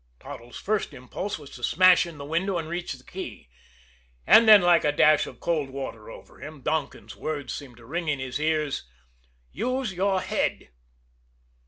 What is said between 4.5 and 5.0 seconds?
like a